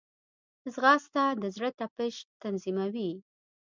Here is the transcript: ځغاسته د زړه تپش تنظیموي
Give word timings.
ځغاسته 0.73 1.23
د 1.41 1.43
زړه 1.55 1.69
تپش 1.79 2.15
تنظیموي 2.41 3.11